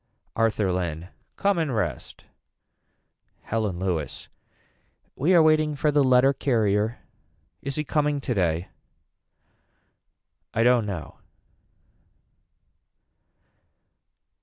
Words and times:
Arthur 0.35 0.69
Llynn. 0.71 1.09
Come 1.35 1.59
and 1.59 1.75
rest. 1.75 2.25
Helen 3.43 3.77
Lewis. 3.77 4.29
We 5.15 5.35
are 5.35 5.43
waiting 5.43 5.75
for 5.75 5.91
the 5.91 6.03
letter 6.03 6.33
carrier. 6.33 6.97
Is 7.61 7.75
he 7.75 7.83
coming 7.83 8.19
today. 8.19 8.69
I 10.55 10.63
don't 10.63 10.87
know. 10.87 11.19